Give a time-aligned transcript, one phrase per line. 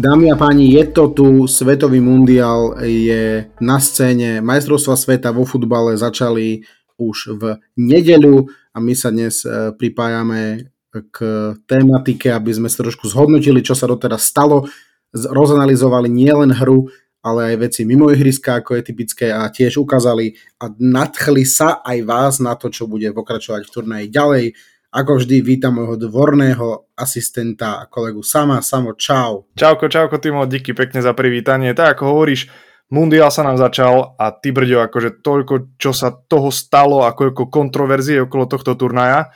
[0.00, 5.92] Dámy a páni, je to tu, Svetový mundial je na scéne, majstrovstva sveta vo futbale
[5.92, 6.64] začali
[6.96, 11.16] už v nedeľu a my sa dnes e, pripájame k
[11.68, 14.64] tematike, aby sme sa trošku zhodnotili, čo sa doteraz stalo,
[15.12, 16.88] rozanalizovali nielen hru,
[17.20, 20.32] ale aj veci mimo ihriska, ako je typické a tiež ukázali
[20.64, 24.44] a nadchli sa aj vás na to, čo bude pokračovať v turnaji ďalej.
[24.90, 28.58] Ako vždy vítam môjho dvorného asistenta a kolegu Sama.
[28.58, 29.46] Samo, čau.
[29.54, 31.78] Čauko, čauko Timo, díky pekne za privítanie.
[31.78, 32.50] Tak ako hovoríš,
[32.90, 37.42] Mundial sa nám začal a ty brďo, akože toľko, čo sa toho stalo, ako ako
[37.46, 39.30] kontroverzie okolo tohto turnaja,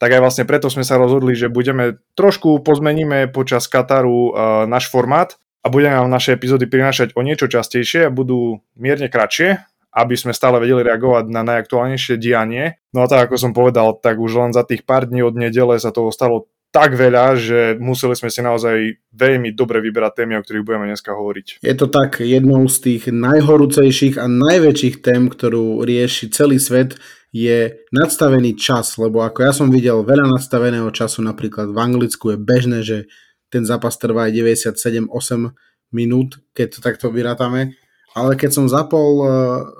[0.00, 4.88] tak aj vlastne preto sme sa rozhodli, že budeme trošku pozmeníme počas Kataru uh, náš
[4.88, 9.60] formát a budeme vám naše epizódy prinášať o niečo častejšie a budú mierne kratšie,
[9.94, 12.82] aby sme stále vedeli reagovať na najaktuálnejšie dianie.
[12.90, 15.78] No a tak ako som povedal, tak už len za tých pár dní od nedele
[15.78, 20.42] sa toho stalo tak veľa, že museli sme si naozaj veľmi dobre vyberať témy, o
[20.42, 21.62] ktorých budeme dneska hovoriť.
[21.62, 26.98] Je to tak jednou z tých najhorúcejších a najväčších tém, ktorú rieši celý svet,
[27.30, 32.38] je nadstavený čas, lebo ako ja som videl veľa nadstaveného času, napríklad v Anglicku je
[32.42, 33.06] bežné, že
[33.54, 34.34] ten zápas trvá aj
[34.74, 35.54] 97-8
[35.94, 37.78] minút, keď to takto vyrátame
[38.14, 39.26] ale keď som zapol uh,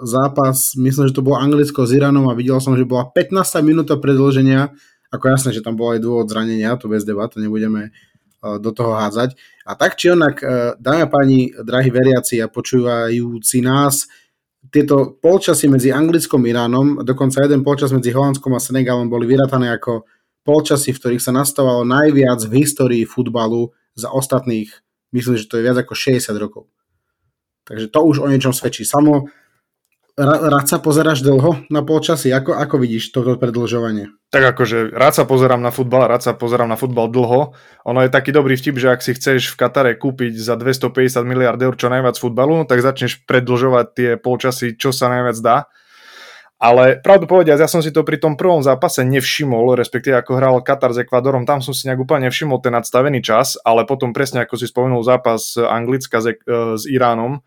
[0.02, 3.30] zápas, myslím, že to bolo Anglicko s Iránom a videl som, že bola 15
[3.62, 4.74] minúta predlženia,
[5.14, 8.74] ako jasné, že tam bol aj dôvod zranenia, to bez debat, to nebudeme uh, do
[8.74, 9.38] toho hádzať.
[9.62, 14.10] A tak či onak, uh, dámy a páni, drahí veriaci a počúvajúci nás,
[14.74, 19.70] tieto polčasy medzi Anglickom a Iránom, dokonca jeden polčas medzi Holandskom a Senegalom boli vyratané
[19.70, 20.10] ako
[20.42, 24.74] polčasy, v ktorých sa nastavalo najviac v histórii futbalu za ostatných,
[25.14, 26.73] myslím, že to je viac ako 60 rokov.
[27.64, 28.84] Takže to už o niečom svedčí.
[28.84, 29.32] Samo,
[30.20, 32.30] rád sa pozeráš dlho na polčasy?
[32.30, 34.14] Ako, ako vidíš toto predlžovanie?
[34.30, 37.56] Tak akože rád sa pozerám na futbal, rád sa pozerám na futbal dlho.
[37.88, 41.58] Ono je taký dobrý vtip, že ak si chceš v Katare kúpiť za 250 miliard
[41.58, 45.58] eur čo najviac futbalu, tak začneš predlžovať tie polčasy, čo sa najviac dá.
[46.64, 50.56] Ale pravdu povediať, ja som si to pri tom prvom zápase nevšimol, respektíve ako hral
[50.62, 54.46] Katar s Ekvadorom, tam som si nejak úplne nevšimol ten nadstavený čas, ale potom presne
[54.46, 56.34] ako si spomenul zápas Anglicka s, e,
[56.78, 57.42] s Iránom,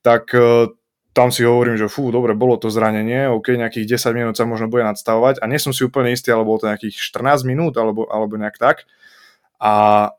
[0.00, 0.72] tak e,
[1.12, 4.70] tam si hovorím, že fú, dobre, bolo to zranenie, ok, nejakých 10 minút sa možno
[4.70, 8.06] bude nadstavovať a nie som si úplne istý, ale bolo to nejakých 14 minút alebo,
[8.06, 8.86] alebo nejak tak.
[9.60, 10.14] A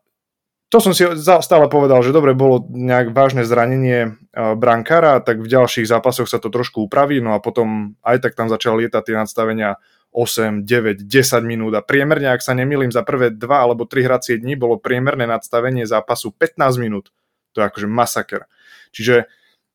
[0.72, 4.10] to som si stále povedal, že dobre, bolo nejak vážne zranenie e,
[4.56, 8.48] brankára, tak v ďalších zápasoch sa to trošku upraví, no a potom aj tak tam
[8.48, 9.76] začali lietať tie nadstavenia
[10.12, 14.36] 8, 9, 10 minút a priemerne, ak sa nemýlim, za prvé 2 alebo 3 hracie
[14.36, 17.12] dní bolo priemerné nadstavenie zápasu 15 minút.
[17.56, 18.44] To je akože masaker.
[18.92, 19.28] Čiže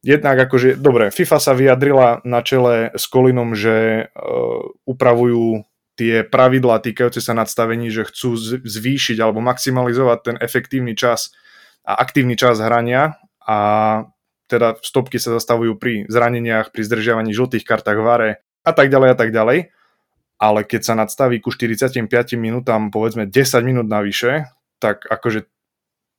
[0.08, 5.68] jednak akože, dobre, FIFA sa vyjadrila na čele s Kolinom, že uh, upravujú
[6.00, 11.36] tie pravidlá týkajúce sa nadstavení, že chcú zvýšiť alebo maximalizovať ten efektívny čas
[11.84, 13.58] a aktívny čas hrania a
[14.48, 19.18] teda stopky sa zastavujú pri zraneniach, pri zdržiavaní žltých kartách vare a tak ďalej a
[19.18, 19.76] tak ďalej.
[20.38, 21.98] Ale keď sa nadstaví ku 45
[22.38, 24.48] minútam povedzme 10 minút navyše,
[24.78, 25.50] tak akože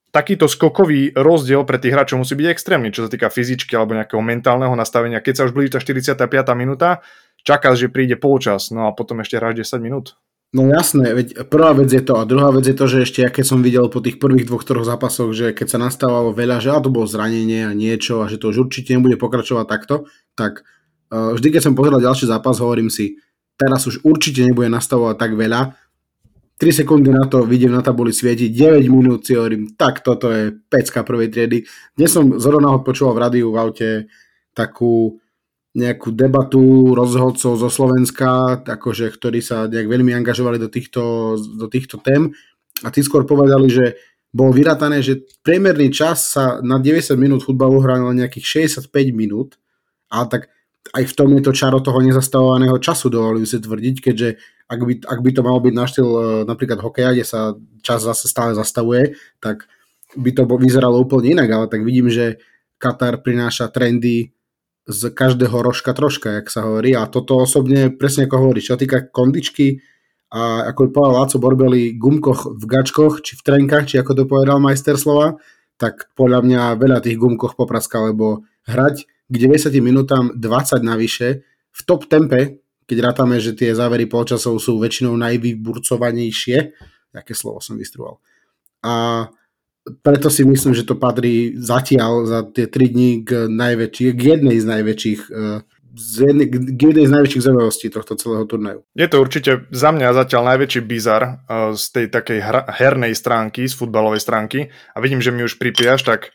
[0.09, 4.21] takýto skokový rozdiel pre tých hráčov musí byť extrémny, čo sa týka fyzičky alebo nejakého
[4.21, 5.21] mentálneho nastavenia.
[5.21, 6.29] Keď sa už blíži tá 45.
[6.57, 7.05] minúta,
[7.45, 10.17] čakáš, že príde polčas, no a potom ešte hráš 10 minút.
[10.49, 13.29] No jasné, veď prvá vec je to a druhá vec je to, že ešte ja
[13.29, 16.73] keď som videl po tých prvých dvoch, troch zápasoch, že keď sa nastávalo veľa, že
[16.73, 20.65] a to bolo zranenie a niečo a že to už určite nebude pokračovať takto, tak
[21.13, 23.21] uh, vždy keď som pozeral ďalší zápas, hovorím si,
[23.61, 25.77] teraz už určite nebude nastavovať tak veľa,
[26.59, 30.51] 3 sekundy na to vidím na tabuli svietiť, 9 minút si hovorím, tak toto je
[30.67, 31.63] pecka prvej triedy.
[31.95, 33.89] Dnes som zrovna počúval v rádiu v aute
[34.51, 35.23] takú
[35.71, 41.95] nejakú debatu rozhodcov zo Slovenska, akože, ktorí sa nejak veľmi angažovali do týchto, do týchto
[42.03, 42.35] tém
[42.83, 43.95] a tí skôr povedali, že
[44.35, 49.55] bolo vyratané, že priemerný čas sa na 90 minút futbalu hrá na nejakých 65 minút,
[50.11, 50.41] ale tak
[50.91, 54.29] aj v tom je to čaro toho nezastavovaného času, dovolím si tvrdiť, keďže
[54.69, 58.05] ak by, ak by to malo byť na štýl e, napríklad hokeja, kde sa čas
[58.05, 59.65] zase stále zastavuje, tak
[60.13, 62.37] by to vyzeralo úplne inak, ale tak vidím, že
[62.79, 64.31] Katar prináša trendy
[64.89, 66.97] z každého rožka troška, jak sa hovorí.
[66.97, 69.83] A toto osobne, presne ako hovorí, čo týka kondičky
[70.29, 74.23] a ako by povedal Láco Borbeli, gumkoch v gačkoch, či v trenkách, či ako to
[74.29, 75.41] povedal majster slova,
[75.81, 81.81] tak podľa mňa veľa tých gumkoch popraska, lebo hrať k 90 minútam 20 navyše v
[81.85, 86.73] top tempe, keď rátame, že tie závery polčasov sú väčšinou najvyburcovanejšie,
[87.13, 88.17] aké slovo som vystruoval.
[88.81, 89.27] A
[90.01, 94.57] preto si myslím, že to patrí zatiaľ za tie 3 dní k, najväčší, k jednej
[94.57, 95.61] z najväčších uh,
[95.99, 98.85] z jednej, k jednej z najväčších zaujímavostí tohto celého turnaju.
[98.93, 103.65] Je to určite za mňa zatiaľ najväčší bizar uh, z tej takej hra, hernej stránky,
[103.67, 106.31] z futbalovej stránky a vidím, že mi už pripíjaš, tak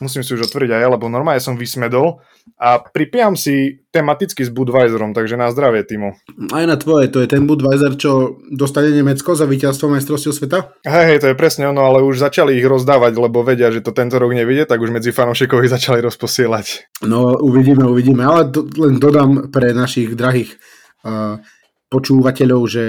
[0.00, 2.20] musím si už otvoriť aj ja, lebo normálne som vysmedol
[2.60, 6.16] a pripijam si tematicky s Budweiserom, takže na zdravie, Timo.
[6.52, 10.58] Aj na tvoje, to je ten Budweiser, čo dostane Nemecko za víťazstvo majstrovstiev sveta?
[10.84, 13.96] Hej, hej, to je presne ono, ale už začali ich rozdávať, lebo vedia, že to
[13.96, 17.00] tento rok nevidie, tak už medzi fanúšikov ich začali rozposielať.
[17.08, 20.56] No, uvidíme, uvidíme, ale do, len dodám pre našich drahých
[21.04, 21.40] uh,
[21.88, 22.84] počúvateľov, že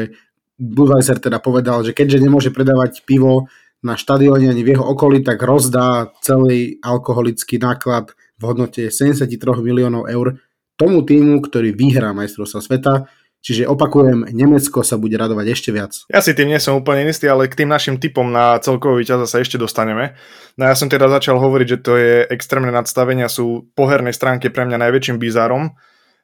[0.58, 3.46] Budweiser teda povedal, že keďže nemôže predávať pivo
[3.88, 9.32] na štadióne ani v jeho okolí, tak rozdá celý alkoholický náklad v hodnote 73
[9.64, 10.44] miliónov eur
[10.76, 12.94] tomu týmu, ktorý vyhrá majstrovstva sveta.
[13.42, 15.94] Čiže opakujem, Nemecko sa bude radovať ešte viac.
[16.12, 19.30] Ja si tým nie som úplne istý, ale k tým našim typom na celkový víťaza
[19.30, 20.18] sa ešte dostaneme.
[20.60, 24.52] No ja som teda začal hovoriť, že to je extrémne nadstavenia, sú po hernej stránke
[24.52, 25.78] pre mňa najväčším bizárom.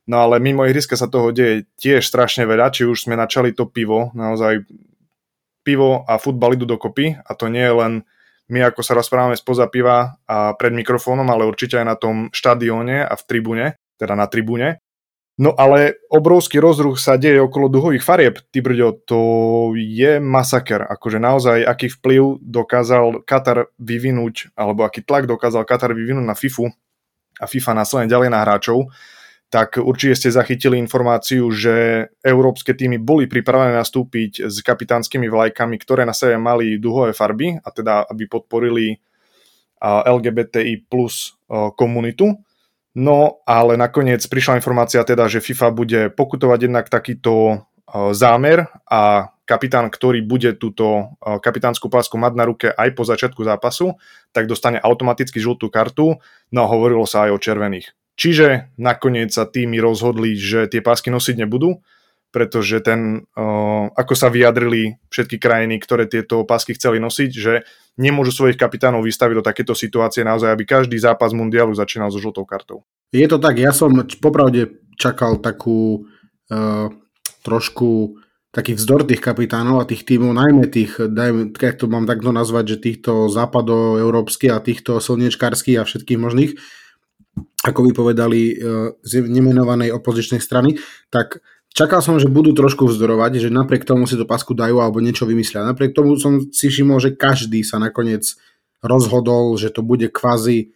[0.03, 3.71] No ale mimo ihriska sa toho deje tiež strašne veľa, či už sme načali to
[3.71, 4.67] pivo, naozaj
[5.63, 7.93] pivo a futbal idú dokopy a to nie je len
[8.51, 13.07] my, ako sa rozprávame spoza piva a pred mikrofónom, ale určite aj na tom štadióne
[13.07, 13.65] a v tribúne,
[13.95, 14.83] teda na tribúne.
[15.33, 18.37] No ale obrovský rozruch sa deje okolo duhových farieb.
[18.53, 19.19] Ty brďo, to
[19.73, 20.85] je masaker.
[20.85, 26.69] Akože naozaj, aký vplyv dokázal Katar vyvinúť, alebo aký tlak dokázal Katar vyvinúť na FIFU
[27.41, 28.93] a FIFA následne ďalej na hráčov
[29.53, 36.09] tak určite ste zachytili informáciu, že európske týmy boli pripravené nastúpiť s kapitánskymi vlajkami, ktoré
[36.09, 38.97] na sebe mali duhové farby, a teda aby podporili
[39.85, 41.37] LGBTI plus
[41.77, 42.33] komunitu.
[42.97, 47.61] No ale nakoniec prišla informácia teda, že FIFA bude pokutovať jednak takýto
[48.17, 54.01] zámer a kapitán, ktorý bude túto kapitánsku pásku mať na ruke aj po začiatku zápasu,
[54.33, 56.17] tak dostane automaticky žltú kartu,
[56.49, 57.93] no a hovorilo sa aj o červených.
[58.13, 61.81] Čiže nakoniec sa týmy rozhodli, že tie pásky nosiť nebudú,
[62.33, 63.29] pretože ten,
[63.93, 67.61] ako sa vyjadrili všetky krajiny, ktoré tieto pásky chceli nosiť, že
[67.93, 72.41] nemôžu svojich kapitánov vystaviť do takéto situácie naozaj, aby každý zápas mundialu začínal so žltou
[72.41, 72.81] kartou.
[73.13, 76.09] Je to tak, ja som popravde čakal takú
[76.49, 76.89] uh,
[77.45, 78.17] trošku
[78.53, 82.77] taký vzdor tých kapitánov a tých tímov, najmä tých, dajme, keď to mám takto nazvať,
[82.77, 86.53] že týchto západoeurópskych a týchto slniečkárskych a všetkých možných,
[87.63, 88.55] ako by povedali e,
[89.01, 90.77] z nemenovanej opozičnej strany,
[91.07, 91.39] tak
[91.71, 95.23] čakal som, že budú trošku vzdorovať, že napriek tomu si to pasku dajú alebo niečo
[95.23, 95.65] vymyslia.
[95.65, 98.35] Napriek tomu som si všimol, že každý sa nakoniec
[98.83, 100.75] rozhodol, že to bude kvázi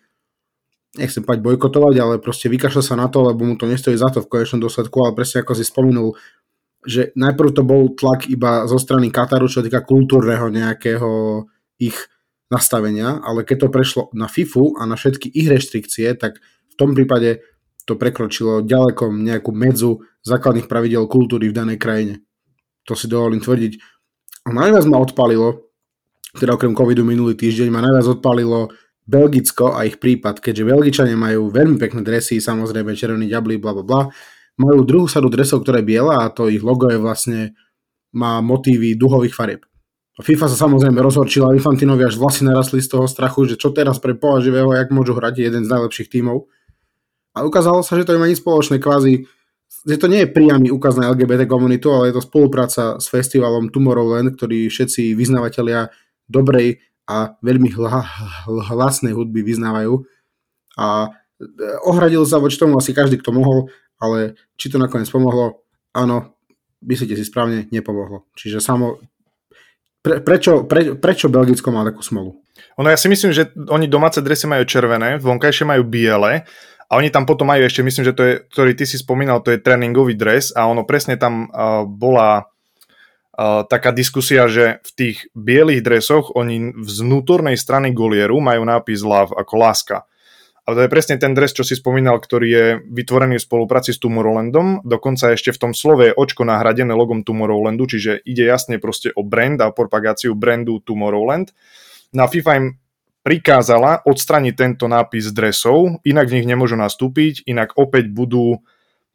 [0.98, 4.26] nechcem povedať bojkotovať, ale proste vykašľa sa na to, lebo mu to nestojí za to
[4.26, 6.18] v konečnom dôsledku, ale presne ako si spomenul,
[6.82, 11.44] že najprv to bol tlak iba zo strany Kataru, čo týka kultúrneho nejakého
[11.78, 11.98] ich
[12.48, 16.40] nastavenia, ale keď to prešlo na FIFU a na všetky ich reštrikcie, tak
[16.78, 17.42] tom prípade
[17.84, 22.16] to prekročilo ďaleko nejakú medzu základných pravidel kultúry v danej krajine.
[22.86, 23.74] To si dovolím tvrdiť.
[24.48, 25.68] A najviac ma odpalilo,
[26.38, 28.72] teda okrem covidu minulý týždeň, ma najviac odpalilo
[29.08, 33.84] Belgicko a ich prípad, keďže Belgičania majú veľmi pekné dresy, samozrejme červený ďablí, bla bla
[33.84, 34.02] bla,
[34.60, 37.56] majú druhú sadu dresov, ktoré je biela a to ich logo je vlastne,
[38.12, 39.64] má motívy duhových farieb.
[40.18, 44.18] FIFA sa samozrejme rozhorčila, Infantinovi až vlasy narastli z toho strachu, že čo teraz pre
[44.18, 46.50] považivého, jak môžu hrať jeden z najlepších tímov.
[47.38, 49.30] A ukázalo sa, že to nemá nič spoločné kvázi,
[49.86, 53.70] že to nie je priamy ukaz na LGBT komunitu, ale je to spolupráca s festivalom
[53.70, 55.94] Tomorrowland, ktorý všetci vyznavatelia
[56.26, 58.02] dobrej a veľmi hla,
[58.74, 60.02] hlasnej hudby vyznávajú.
[60.82, 61.10] A e,
[61.86, 63.70] ohradil sa voči tomu asi každý, kto mohol,
[64.02, 65.62] ale či to nakoniec pomohlo,
[65.94, 66.36] áno,
[66.82, 68.28] myslíte si správne, nepomohlo.
[68.34, 69.00] Čiže samo,
[70.08, 72.40] pre, prečo, pre, prečo Belgicko má takú smolu?
[72.80, 76.48] Ono ja si myslím, že oni domáce dresy majú červené, vonkajšie majú biele
[76.88, 79.52] a oni tam potom majú ešte, myslím, že to je, ktorý ty si spomínal, to
[79.52, 85.18] je tréningový dres a ono presne tam uh, bola uh, taká diskusia, že v tých
[85.36, 90.08] bielých dresoch oni z vnútornej strany golieru majú nápis love ako láska.
[90.68, 94.04] A to je presne ten dres, čo si spomínal, ktorý je vytvorený v spolupráci s
[94.04, 94.84] Tomorrowlandom.
[94.84, 99.24] Dokonca ešte v tom slove je očko nahradené logom Tomorrowlandu, čiže ide jasne proste o
[99.24, 101.56] brand a propagáciu brandu Tomorrowland.
[102.12, 102.68] Na FIFA im
[103.24, 108.60] prikázala odstraniť tento nápis dresov, inak v nich nemôžu nastúpiť, inak opäť budú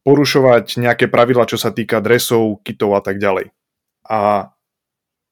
[0.08, 3.52] porušovať nejaké pravidla, čo sa týka dresov, kitov a tak ďalej.
[4.08, 4.48] A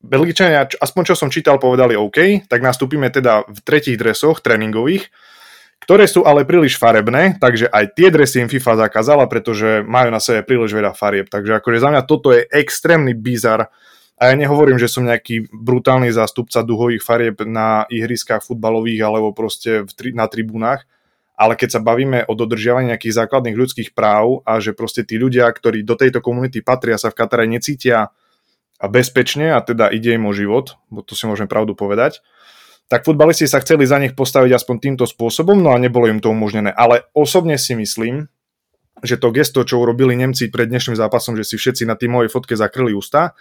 [0.00, 5.12] Belgičania, aspoň čo som čítal, povedali OK, tak nastúpime teda v tretích dresoch tréningových,
[5.80, 10.20] ktoré sú ale príliš farebné, takže aj tie dresy im FIFA zakázala, pretože majú na
[10.20, 11.32] sebe príliš veľa farieb.
[11.32, 13.72] Takže akože za mňa toto je extrémny bizar
[14.20, 19.88] a ja nehovorím, že som nejaký brutálny zástupca duhových farieb na ihriskách futbalových alebo proste
[19.88, 20.84] v tri, na tribúnach,
[21.40, 25.48] ale keď sa bavíme o dodržiavaní nejakých základných ľudských práv a že proste tí ľudia,
[25.48, 28.12] ktorí do tejto komunity patria, sa v Katare necítia
[28.76, 32.20] bezpečne a teda ide im o život, bo to si môžeme pravdu povedať,
[32.90, 36.34] tak futbalisti sa chceli za nich postaviť aspoň týmto spôsobom, no a nebolo im to
[36.34, 36.74] umožnené.
[36.74, 38.26] Ale osobne si myslím,
[39.06, 42.28] že to gesto, čo urobili Nemci pred dnešným zápasom, že si všetci na tým mojej
[42.28, 43.38] fotke zakryli ústa,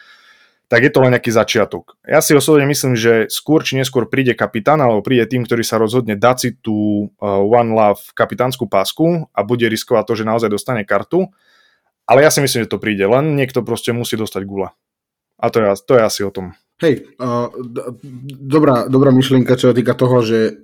[0.70, 1.98] tak je to len nejaký začiatok.
[2.06, 5.82] Ja si osobne myslím, že skôr či neskôr príde kapitán, alebo príde tým, ktorý sa
[5.82, 10.54] rozhodne dať si tú uh, One Love kapitánsku pásku a bude riskovať to, že naozaj
[10.54, 11.26] dostane kartu.
[12.06, 14.78] Ale ja si myslím, že to príde, len niekto proste musí dostať gula.
[15.42, 16.54] A to je, to je asi o tom.
[16.80, 17.52] Hej, uh,
[18.40, 20.64] dobrá, dobrá myšlienka, čo sa týka toho, že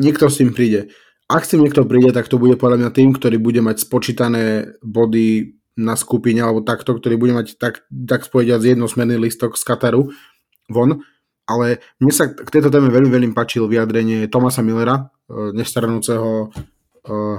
[0.00, 0.88] niekto s tým príde.
[1.28, 4.72] Ak s tým niekto príde, tak to bude podľa mňa tým, ktorý bude mať spočítané
[4.80, 10.10] body na skupine alebo takto, ktorý bude mať tak, tak spojiť jednosmerný listok z Kataru
[10.66, 11.04] von.
[11.46, 16.48] Ale mne sa k tejto téme veľmi, veľmi páčil vyjadrenie Tomasa Millera, e, nestaranúceho e,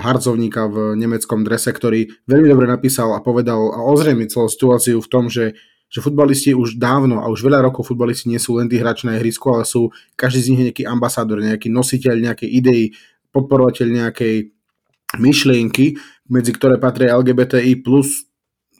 [0.03, 5.07] harcovníka v nemeckom drese, ktorý veľmi dobre napísal a povedal a ozrejmi celú situáciu v
[5.07, 5.55] tom, že,
[5.91, 9.19] že futbalisti už dávno a už veľa rokov futbalisti nie sú len tí hráči na
[9.19, 12.95] ihrisku, ale sú každý z nich nejaký ambasádor, nejaký nositeľ nejakej idei,
[13.35, 14.55] podporovateľ nejakej
[15.19, 15.99] myšlienky,
[16.31, 17.83] medzi ktoré patrí LGBTI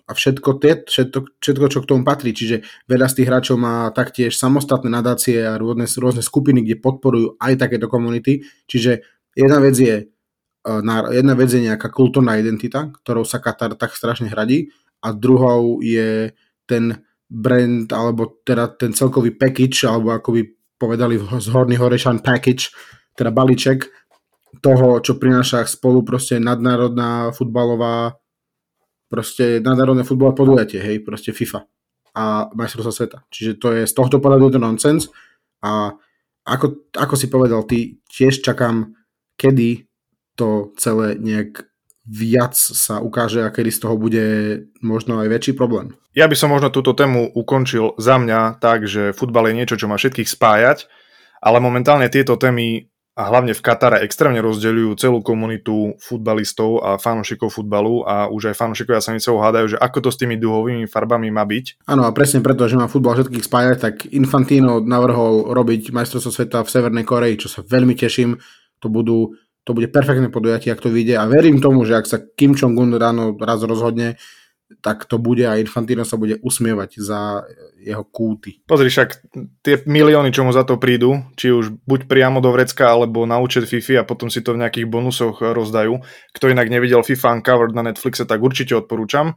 [0.07, 2.35] a všetko, tie, všetko, všetko, čo k tomu patrí.
[2.35, 7.39] Čiže veľa z tých hráčov má taktiež samostatné nadácie a rôzne, rôzne skupiny, kde podporujú
[7.39, 8.43] aj takéto komunity.
[8.67, 9.03] Čiže
[9.35, 9.95] jedna vec je
[10.67, 10.73] e,
[11.15, 16.35] jedna vec je nejaká kultúrna identita, ktorou sa Katar tak strašne hradí a druhou je
[16.71, 16.95] ten
[17.27, 20.41] brand, alebo teda ten celkový package, alebo ako by
[20.79, 22.71] povedali z Horný Horešan package,
[23.19, 23.91] teda balíček
[24.63, 28.15] toho, čo prináša spolu proste nadnárodná futbalová
[29.11, 31.67] proste nadnárodné futbalové podujatie, hej, proste FIFA
[32.15, 33.17] a majstrovstvá sveta.
[33.27, 35.11] Čiže to je z tohto pohľadu to nonsense
[35.59, 35.91] a
[36.47, 38.95] ako, ako si povedal, ty tiež čakám,
[39.35, 39.87] kedy
[40.39, 41.70] to celé nejak
[42.05, 44.25] viac sa ukáže a kedy z toho bude
[44.81, 45.93] možno aj väčší problém.
[46.17, 49.87] Ja by som možno túto tému ukončil za mňa tak, že futbal je niečo, čo
[49.87, 50.89] má všetkých spájať,
[51.39, 57.51] ale momentálne tieto témy a hlavne v Katare extrémne rozdeľujú celú komunitu futbalistov a fanúšikov
[57.51, 61.27] futbalu a už aj fanúšikovia sa mi hádajú, že ako to s tými duhovými farbami
[61.27, 61.85] má byť.
[61.91, 66.63] Áno a presne preto, že má futbal všetkých spájať, tak Infantino navrhol robiť majstrovstvo sveta
[66.63, 68.39] v Severnej Koreji, čo sa veľmi teším.
[68.79, 72.17] To budú to bude perfektné podujatie, ak to vyjde a verím tomu, že ak sa
[72.17, 74.17] Kim Jong-un ráno raz rozhodne,
[74.79, 77.43] tak to bude a Infantino sa bude usmievať za
[77.75, 78.63] jeho kúty.
[78.63, 79.09] Pozri, však
[79.59, 83.35] tie milióny, čo mu za to prídu, či už buď priamo do vrecka, alebo na
[83.43, 85.99] účet FIFA a potom si to v nejakých bonusoch rozdajú.
[86.31, 89.35] Kto inak nevidel FIFA Uncovered na Netflixe, tak určite odporúčam.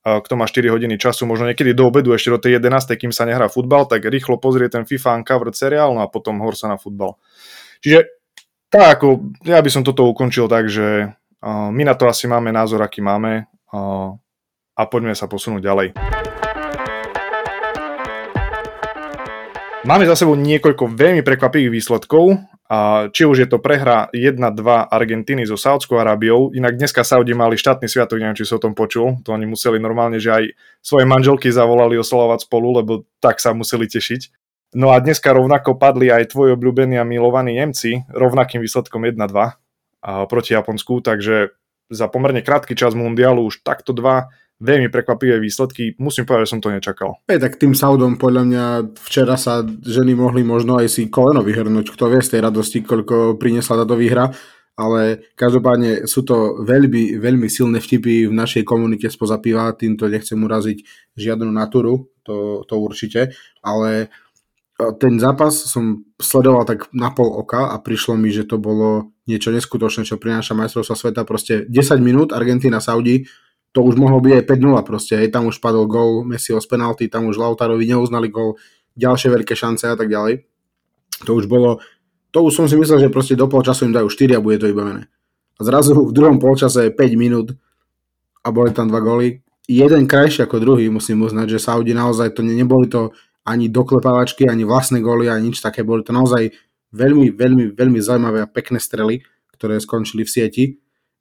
[0.00, 3.28] Kto má 4 hodiny času, možno niekedy do obedu, ešte do tej 11, kým sa
[3.28, 6.80] nehrá futbal, tak rýchlo pozrie ten FIFA Uncovered seriál, no a potom hor sa na
[6.80, 7.20] futbal.
[7.84, 8.19] Čiže
[8.70, 11.10] tak ako, ja by som toto ukončil tak, že
[11.42, 13.50] my na to asi máme názor, aký máme
[14.78, 15.88] a poďme sa posunúť ďalej.
[19.80, 22.36] Máme za sebou niekoľko veľmi prekvapivých výsledkov,
[23.10, 24.38] či už je to prehra 1-2
[24.86, 28.78] Argentíny so Saudskou Arábiou, inak dneska Saudi mali štátny sviatok, neviem, či sa o tom
[28.78, 30.44] počul, to oni museli normálne, že aj
[30.78, 34.39] svoje manželky zavolali oslovať spolu, lebo tak sa museli tešiť.
[34.70, 39.18] No a dneska rovnako padli aj tvoj obľúbení a milovaní Nemci, rovnakým výsledkom 1-2
[40.30, 41.50] proti Japonsku, takže
[41.90, 45.98] za pomerne krátky čas mundialu už takto dva veľmi prekvapivé výsledky.
[45.98, 47.18] Musím povedať, že som to nečakal.
[47.26, 48.64] Ej, tak tým Saudom podľa mňa
[49.08, 51.90] včera sa ženy mohli možno aj si koleno vyhrnúť.
[51.90, 54.30] Kto vie z tej radosti, koľko priniesla táto výhra.
[54.78, 59.72] Ale každopádne sú to veľmi, veľmi silné vtipy v našej komunite spoza piva.
[59.76, 60.78] Týmto nechcem uraziť
[61.16, 63.34] žiadnu natúru, to, to určite.
[63.64, 64.12] Ale
[64.96, 69.52] ten zápas som sledoval tak na pol oka a prišlo mi, že to bolo niečo
[69.52, 71.22] neskutočné, čo prináša majstrovstva sveta.
[71.28, 73.28] Proste 10 minút Argentina, Saudi,
[73.70, 77.06] to už mohlo byť aj 5-0 proste, hej, tam už padol gol Messiho z penalty,
[77.06, 78.58] tam už Lautarovi neuznali gol,
[78.98, 80.42] ďalšie veľké šance a tak ďalej.
[81.28, 81.78] To už bolo,
[82.34, 84.66] to už som si myslel, že proste do polčasu im dajú 4 a bude to
[84.66, 85.06] vybavené.
[85.56, 87.54] A zrazu v druhom polčase 5 minút
[88.42, 89.44] a boli tam dva góly.
[89.70, 93.14] Jeden krajší ako druhý, musím uznať, že Saudi naozaj to ne, neboli to
[93.50, 95.82] ani doklepávačky, ani vlastné góly, ani nič také.
[95.82, 96.54] Boli to naozaj
[96.94, 100.64] veľmi, veľmi, veľmi zaujímavé a pekné strely, ktoré skončili v sieti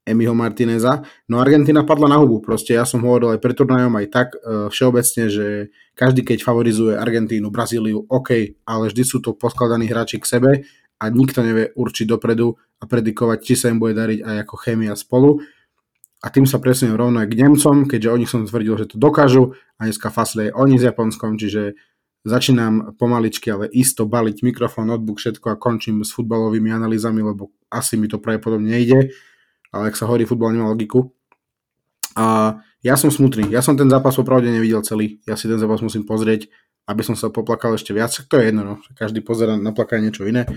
[0.05, 1.01] Emiho Martineza.
[1.29, 4.69] No Argentina padla na hubu, proste ja som hovoril aj pre turnajom aj tak e,
[4.73, 5.45] všeobecne, že
[5.93, 10.51] každý keď favorizuje Argentínu, Brazíliu, OK, ale vždy sú to poskladaní hráči k sebe
[10.97, 14.93] a nikto nevie určiť dopredu a predikovať, či sa im bude dariť aj ako chémia
[14.95, 15.43] spolu.
[16.19, 18.95] A tým sa presuniem rovno aj k Nemcom, keďže o nich som tvrdil, že to
[18.99, 21.79] dokážu a dneska fasle oni s Japonskom, čiže
[22.27, 27.95] začínam pomaličky, ale isto baliť mikrofón, notebook, všetko a končím s futbalovými analýzami, lebo asi
[27.95, 29.13] mi to pravdepodobne nejde
[29.69, 31.13] ale ak sa hovorí, futbal nemá logiku.
[32.17, 35.79] A ja som smutný, ja som ten zápas opravde nevidel celý, ja si ten zápas
[35.79, 36.49] musím pozrieť,
[36.89, 38.73] aby som sa poplakal ešte viac, to je jedno, no.
[38.97, 40.49] každý pozera na plakanie niečo iné,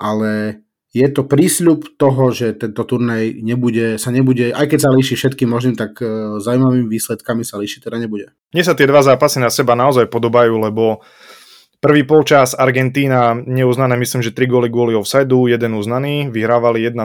[0.00, 5.14] ale je to prísľub toho, že tento turnaj nebude, sa nebude, aj keď sa líši
[5.14, 8.34] všetkým možným, tak uh, zaujímavými výsledkami sa líši teda nebude.
[8.50, 11.06] Mne sa tie dva zápasy na seba naozaj podobajú, lebo
[11.78, 16.98] prvý polčas Argentína neuznané, myslím, že 3 góly kvôli offsideu, jeden uznaný, vyhrávali 1-0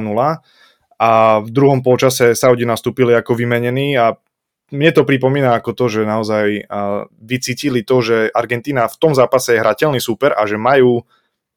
[0.95, 1.11] a
[1.45, 4.17] v druhom polčase Saudi nastúpili ako vymenení a
[4.73, 6.65] mne to pripomína ako to, že naozaj
[7.21, 11.05] vycítili to, že Argentína v tom zápase je hrateľný super a že majú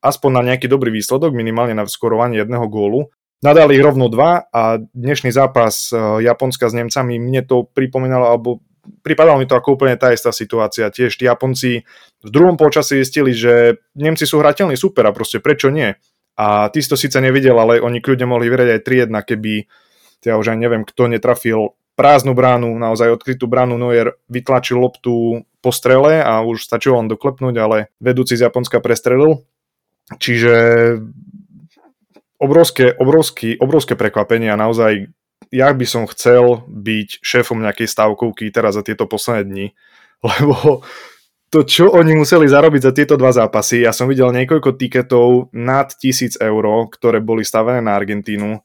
[0.02, 3.10] aspoň na nejaký dobrý výsledok, minimálne na skorovanie jedného gólu.
[3.38, 8.66] Nadali ich rovno dva a dnešný zápas e, Japonska s Nemcami mne to pripomínalo, alebo
[9.02, 10.90] pripadalo mi to ako úplne tá istá situácia.
[10.90, 11.86] Tiež tí Japonci
[12.18, 15.94] v druhom polčase zistili, že Nemci sú hrateľní super a proste prečo nie?
[16.38, 19.52] A ty si to síce nevidel, ale oni kľudne mohli vyhrať aj 3-1, keby,
[20.26, 25.70] ja už aj neviem, kto netrafil prázdnu bránu, naozaj odkrytú bránu Neuer vytlačil loptu po
[25.74, 29.42] strele a už stačilo len doklepnúť, ale vedúci z Japonska prestrelil.
[30.16, 30.54] Čiže
[32.40, 35.12] obrovské, obrovské, obrovské prekvapenie a naozaj
[35.52, 39.66] ja by som chcel byť šéfom nejakej stavkovky teraz za tieto posledné dni,
[40.32, 40.84] lebo
[41.48, 45.88] to, čo oni museli zarobiť za tieto dva zápasy, ja som videl niekoľko tiketov nad
[45.88, 48.60] 1000 eur, ktoré boli stavené na Argentínu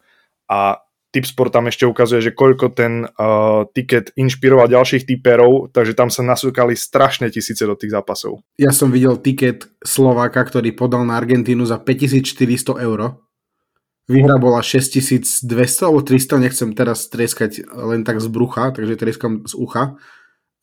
[0.51, 0.82] a
[1.13, 6.25] Tipsport tam ešte ukazuje, že koľko ten uh, tiket inšpiroval ďalších typerov, takže tam sa
[6.25, 8.41] nasúkali strašné tisíce do tých zápasov.
[8.57, 13.21] Ja som videl tiket Slováka, ktorý podal na Argentínu za 5400 eur.
[14.09, 19.53] Výhra bola 6200 alebo 300, nechcem teraz treskať len tak z brucha, takže treskam z
[19.53, 19.95] ucha,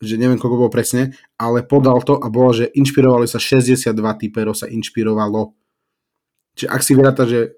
[0.03, 4.53] že neviem koľko bolo presne, ale podal to a bolo, že inšpirovali sa 62 typerov
[4.53, 5.55] sa inšpirovalo.
[6.59, 7.55] Čiže ak si vyráta, že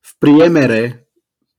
[0.00, 1.01] v priemere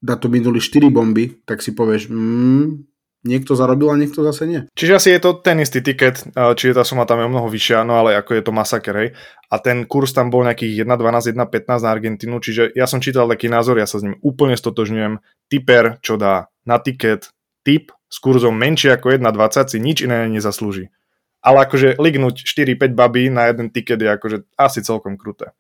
[0.03, 4.61] na to minuli 4 bomby, tak si povieš, mm, niekto zarobil a niekto zase nie.
[4.75, 7.87] Čiže asi je to ten istý tiket, čiže tá suma tam je o mnoho vyššia,
[7.87, 9.09] no ale ako je to masaker, hej.
[9.48, 13.48] A ten kurz tam bol nejakých 1.12, 1.15 na Argentínu, čiže ja som čítal taký
[13.48, 15.24] názor, ja sa s ním úplne stotožňujem.
[15.48, 17.31] Typer, čo dá na tiket
[17.63, 20.92] tip s kurzom menšie ako 1.20 si nič iné nezaslúži.
[21.44, 25.51] Ale akože lignúť 4-5 babí na jeden tiket je akože asi celkom kruté.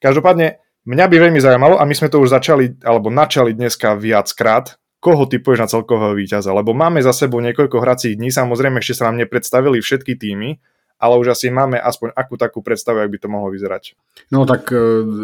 [0.00, 4.80] Každopádne, Mňa by veľmi zaujímalo, a my sme to už začali, alebo načali dneska viackrát,
[5.00, 9.08] koho typuješ na celkového víťaza, lebo máme za sebou niekoľko hracích dní, samozrejme ešte sa
[9.08, 10.60] nám nepredstavili všetky týmy,
[11.00, 13.96] ale už asi máme aspoň akú takú predstavu, ak by to mohlo vyzerať.
[14.28, 14.80] No tak eh,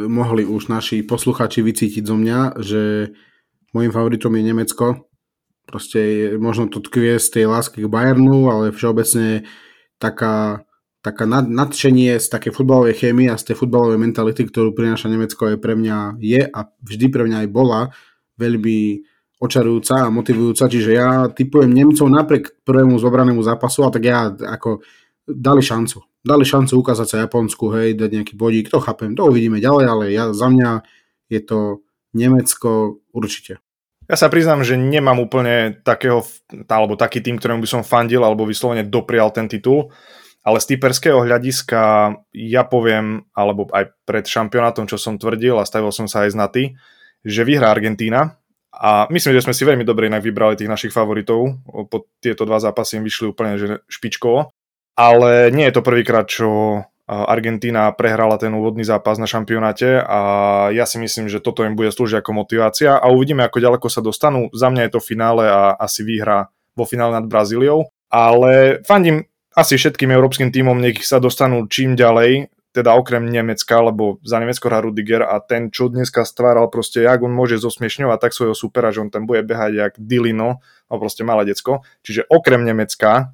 [0.08, 3.12] mohli už naši posluchači vycítiť zo mňa, že
[3.76, 4.86] môjim favoritom je Nemecko.
[5.68, 9.44] Proste možno to tkvie z tej lásky k Bayernu, ale všeobecne
[10.00, 10.65] taká
[11.06, 15.54] taká nad, nadšenie z také futbalovej chémie a z tej futbalovej mentality, ktorú prináša Nemecko,
[15.54, 17.94] je pre mňa je a vždy pre mňa aj bola
[18.34, 19.06] veľmi
[19.38, 24.82] očarujúca a motivujúca, čiže ja typujem Nemcov napriek prvému zobranému zápasu a tak ja ako
[25.22, 26.02] dali šancu.
[26.26, 30.04] Dali šancu ukázať sa Japonsku, hej, dať nejaký bodík, to chápem, to uvidíme ďalej, ale
[30.10, 30.82] ja, za mňa
[31.30, 31.86] je to
[32.18, 33.62] Nemecko určite.
[34.10, 36.26] Ja sa priznám, že nemám úplne takého,
[36.66, 39.94] alebo taký tým, ktorému by som fandil, alebo vyslovene doprial ten titul
[40.46, 45.90] ale z typerského hľadiska ja poviem, alebo aj pred šampionátom, čo som tvrdil a stavil
[45.90, 46.64] som sa aj z Naty,
[47.26, 48.38] že vyhrá Argentína
[48.70, 51.58] a myslím, že sme si veľmi dobre inak vybrali tých našich favoritov.
[51.90, 54.54] Po tieto dva zápasy im vyšli úplne že špičkovo.
[54.94, 60.20] Ale nie je to prvýkrát, čo Argentína prehrala ten úvodný zápas na šampionáte a
[60.74, 64.02] ja si myslím, že toto im bude slúžiť ako motivácia a uvidíme, ako ďaleko sa
[64.02, 64.50] dostanú.
[64.54, 67.90] Za mňa je to finále a asi výhra vo finále nad Brazíliou.
[68.10, 74.20] Ale fandím asi všetkým európskym tímom nech sa dostanú čím ďalej, teda okrem Nemecka, lebo
[74.20, 78.36] za Nemecko hrá Rudiger a ten, čo dneska stváral proste, jak on môže zosmiešňovať tak
[78.36, 81.80] svojho supera, že on tam bude behať jak Dilino, no proste malé decko.
[82.04, 83.32] Čiže okrem Nemecka,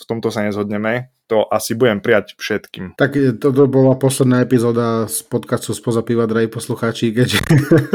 [0.00, 2.98] v tomto sa nezhodneme, to asi budem prijať všetkým.
[2.98, 7.38] Tak toto bola posledná epizóda z podcastu Spoza piva, drahí poslucháči, keďže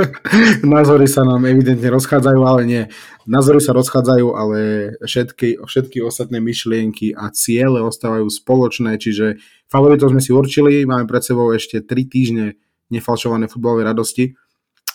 [0.64, 2.84] názory sa nám evidentne rozchádzajú, ale nie.
[3.28, 4.60] Názory sa rozchádzajú, ale
[5.04, 11.28] všetky, všetky ostatné myšlienky a ciele ostávajú spoločné, čiže favoritov sme si určili, máme pred
[11.28, 12.56] sebou ešte 3 týždne
[12.88, 14.32] nefalšované futbalové radosti,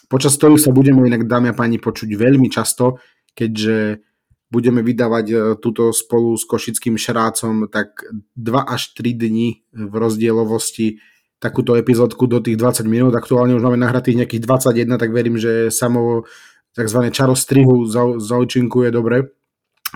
[0.09, 3.05] počas ktorých sa budeme inak, dámy a páni, počuť veľmi často,
[3.37, 4.01] keďže
[4.51, 8.03] budeme vydávať e, túto spolu s Košickým šrácom tak
[8.35, 10.99] 2 až 3 dní v rozdielovosti
[11.41, 13.17] takúto epizódku do tých 20 minút.
[13.17, 16.29] Aktuálne už máme nahratých nejakých 21, tak verím, že samo
[16.77, 17.01] tzv.
[17.11, 17.89] čaro strihu
[18.21, 19.33] zaučinkuje dobre,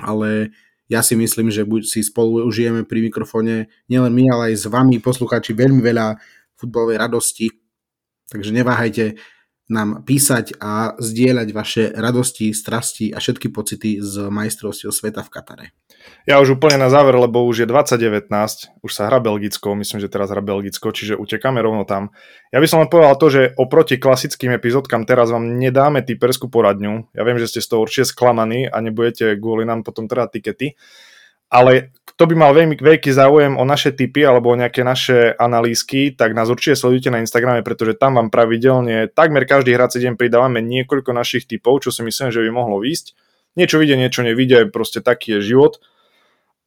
[0.00, 0.56] ale
[0.88, 4.66] ja si myslím, že buď si spolu užijeme pri mikrofóne nielen my, ale aj s
[4.68, 6.16] vami, poslucháči, veľmi veľa
[6.56, 7.46] futbalovej radosti.
[8.32, 9.20] Takže neváhajte,
[9.64, 15.66] nám písať a zdieľať vaše radosti, strasti a všetky pocity z majstrovstiev sveta v Katare.
[16.28, 18.28] Ja už úplne na záver, lebo už je 2019,
[18.84, 22.12] už sa hra Belgicko, myslím, že teraz hra Belgicko, čiže utekáme rovno tam.
[22.52, 27.08] Ja by som len povedal to, že oproti klasickým epizódkam teraz vám nedáme typerskú poradňu.
[27.16, 30.76] Ja viem, že ste z toho určite sklamaní a nebudete kvôli nám potom teda tikety,
[31.48, 36.14] ale kto by mal veľmi veľký záujem o naše tipy alebo o nejaké naše analýzky,
[36.14, 40.62] tak nás určite sledujte na Instagrame, pretože tam vám pravidelne takmer každý hrací deň pridávame
[40.62, 43.18] niekoľko našich typov, čo si myslím, že by mohlo výjsť.
[43.58, 45.82] Niečo vidie, niečo nevidie, proste taký je život.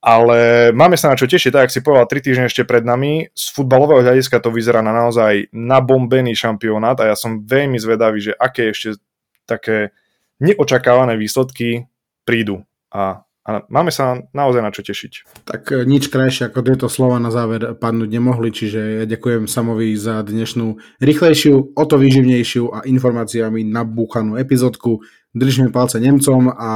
[0.04, 3.28] Ale máme sa na čo tešiť, tak ak si povedal, 3 týždne ešte pred nami.
[3.32, 8.34] Z futbalového hľadiska to vyzerá na naozaj nabombený šampionát a ja som veľmi zvedavý, že
[8.36, 9.00] aké ešte
[9.48, 9.92] také
[10.40, 11.92] neočakávané výsledky
[12.24, 12.64] prídu.
[12.88, 15.48] A a máme sa naozaj na čo tešiť.
[15.48, 19.96] Tak e, nič krajšie ako tieto slova na záver padnúť nemohli, čiže ja ďakujem Samovi
[19.96, 25.00] za dnešnú rýchlejšiu, o to výživnejšiu a informáciami nabúchanú epizódku.
[25.32, 26.72] Držíme palce Nemcom a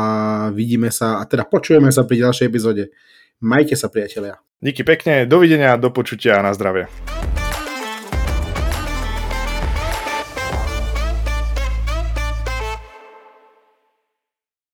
[0.56, 2.96] vidíme sa, a teda počujeme sa pri ďalšej epizóde.
[3.44, 4.40] Majte sa priatelia.
[4.64, 6.88] Díky pekne, dovidenia, do počutia a na zdravie.